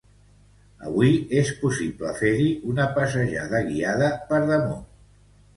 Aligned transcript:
Avui 0.91 1.11
és 1.41 1.51
possible 1.59 2.13
fer-hi 2.21 2.49
una 2.71 2.87
passejada 2.97 3.63
guiada 3.71 4.11
per 4.33 4.45
damunt. 4.53 4.85